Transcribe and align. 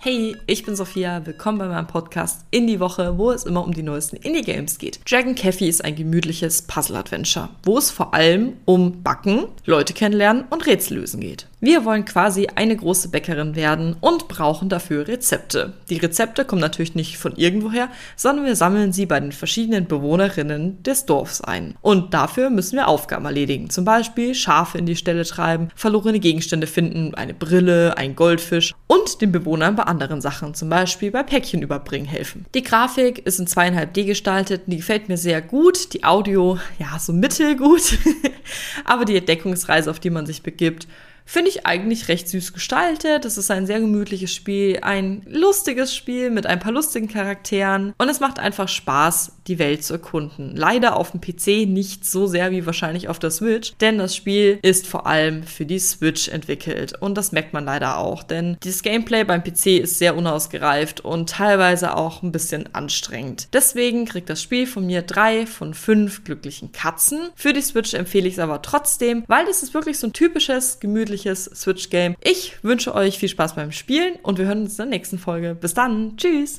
Hey, 0.00 0.36
ich 0.46 0.64
bin 0.64 0.76
Sophia, 0.76 1.26
willkommen 1.26 1.58
bei 1.58 1.66
meinem 1.66 1.88
Podcast 1.88 2.44
in 2.52 2.68
die 2.68 2.78
Woche, 2.78 3.18
wo 3.18 3.32
es 3.32 3.42
immer 3.42 3.64
um 3.64 3.74
die 3.74 3.82
neuesten 3.82 4.14
Indie-Games 4.14 4.78
geht. 4.78 5.00
Dragon 5.10 5.34
Cafe 5.34 5.66
ist 5.66 5.84
ein 5.84 5.96
gemütliches 5.96 6.62
Puzzle-Adventure, 6.62 7.48
wo 7.64 7.78
es 7.78 7.90
vor 7.90 8.14
allem 8.14 8.52
um 8.64 9.02
Backen, 9.02 9.46
Leute 9.64 9.94
kennenlernen 9.94 10.44
und 10.50 10.66
Rätsel 10.66 10.98
lösen 10.98 11.18
geht. 11.20 11.48
Wir 11.60 11.84
wollen 11.84 12.04
quasi 12.04 12.46
eine 12.54 12.76
große 12.76 13.08
Bäckerin 13.08 13.56
werden 13.56 13.96
und 14.00 14.28
brauchen 14.28 14.68
dafür 14.68 15.08
Rezepte. 15.08 15.72
Die 15.90 15.96
Rezepte 15.96 16.44
kommen 16.44 16.60
natürlich 16.60 16.94
nicht 16.94 17.18
von 17.18 17.34
irgendwoher, 17.34 17.88
sondern 18.14 18.46
wir 18.46 18.54
sammeln 18.54 18.92
sie 18.92 19.06
bei 19.06 19.18
den 19.18 19.32
verschiedenen 19.32 19.86
Bewohnerinnen 19.86 20.80
des 20.84 21.04
Dorfs 21.04 21.40
ein. 21.40 21.74
Und 21.80 22.14
dafür 22.14 22.50
müssen 22.50 22.76
wir 22.76 22.86
Aufgaben 22.86 23.24
erledigen, 23.24 23.70
zum 23.70 23.84
Beispiel 23.84 24.36
Schafe 24.36 24.78
in 24.78 24.86
die 24.86 24.94
Stelle 24.94 25.24
treiben, 25.24 25.70
verlorene 25.74 26.20
Gegenstände 26.20 26.68
finden, 26.68 27.16
eine 27.16 27.34
Brille, 27.34 27.96
ein 27.96 28.14
Goldfisch 28.14 28.72
und 28.86 29.20
den 29.20 29.32
Bewohnern 29.32 29.74
bei 29.74 29.82
anderen 29.82 30.20
Sachen, 30.20 30.54
zum 30.54 30.68
Beispiel 30.68 31.10
bei 31.10 31.24
Päckchen 31.24 31.62
überbringen 31.62 32.06
helfen. 32.06 32.46
Die 32.54 32.62
Grafik 32.62 33.18
ist 33.26 33.40
in 33.40 33.48
zweieinhalb 33.48 33.94
D 33.94 34.04
gestaltet, 34.04 34.62
die 34.66 34.76
gefällt 34.76 35.08
mir 35.08 35.16
sehr 35.16 35.42
gut, 35.42 35.92
die 35.92 36.04
Audio 36.04 36.56
ja 36.78 37.00
so 37.00 37.12
mittelgut, 37.12 37.98
aber 38.84 39.04
die 39.04 39.16
Entdeckungsreise, 39.16 39.90
auf 39.90 39.98
die 39.98 40.10
man 40.10 40.24
sich 40.24 40.44
begibt, 40.44 40.86
finde 41.28 41.50
ich 41.50 41.66
eigentlich 41.66 42.08
recht 42.08 42.26
süß 42.26 42.54
gestaltet. 42.54 43.26
Es 43.26 43.36
ist 43.36 43.50
ein 43.50 43.66
sehr 43.66 43.80
gemütliches 43.80 44.34
Spiel, 44.34 44.78
ein 44.80 45.20
lustiges 45.26 45.94
Spiel 45.94 46.30
mit 46.30 46.46
ein 46.46 46.58
paar 46.58 46.72
lustigen 46.72 47.06
Charakteren 47.06 47.92
und 47.98 48.08
es 48.08 48.18
macht 48.18 48.38
einfach 48.38 48.66
Spaß, 48.66 49.32
die 49.46 49.58
Welt 49.58 49.84
zu 49.84 49.92
erkunden. 49.92 50.56
Leider 50.56 50.96
auf 50.96 51.10
dem 51.10 51.20
PC 51.20 51.68
nicht 51.68 52.06
so 52.06 52.26
sehr 52.26 52.50
wie 52.50 52.64
wahrscheinlich 52.64 53.08
auf 53.08 53.18
der 53.18 53.30
Switch, 53.30 53.74
denn 53.82 53.98
das 53.98 54.16
Spiel 54.16 54.58
ist 54.62 54.86
vor 54.86 55.06
allem 55.06 55.42
für 55.42 55.66
die 55.66 55.78
Switch 55.78 56.28
entwickelt 56.28 56.94
und 56.98 57.14
das 57.14 57.30
merkt 57.30 57.52
man 57.52 57.66
leider 57.66 57.98
auch, 57.98 58.22
denn 58.22 58.56
das 58.64 58.82
Gameplay 58.82 59.24
beim 59.24 59.44
PC 59.44 59.66
ist 59.82 59.98
sehr 59.98 60.16
unausgereift 60.16 61.02
und 61.02 61.28
teilweise 61.28 61.94
auch 61.94 62.22
ein 62.22 62.32
bisschen 62.32 62.74
anstrengend. 62.74 63.48
Deswegen 63.52 64.06
kriegt 64.06 64.30
das 64.30 64.42
Spiel 64.42 64.66
von 64.66 64.86
mir 64.86 65.02
drei 65.02 65.44
von 65.44 65.74
fünf 65.74 66.24
glücklichen 66.24 66.72
Katzen. 66.72 67.28
Für 67.34 67.52
die 67.52 67.60
Switch 67.60 67.92
empfehle 67.92 68.26
ich 68.26 68.34
es 68.34 68.40
aber 68.40 68.62
trotzdem, 68.62 69.24
weil 69.26 69.46
es 69.46 69.62
ist 69.62 69.74
wirklich 69.74 69.98
so 69.98 70.06
ein 70.06 70.14
typisches, 70.14 70.80
gemütliches 70.80 71.17
gemütliches 71.18 71.44
Switch-Game. 71.54 72.16
Ich 72.22 72.62
wünsche 72.62 72.94
euch 72.94 73.18
viel 73.18 73.28
Spaß 73.28 73.54
beim 73.54 73.72
Spielen 73.72 74.16
und 74.22 74.38
wir 74.38 74.46
hören 74.46 74.62
uns 74.62 74.72
in 74.72 74.76
der 74.76 74.86
nächsten 74.86 75.18
Folge. 75.18 75.54
Bis 75.54 75.74
dann. 75.74 76.16
Tschüss. 76.16 76.56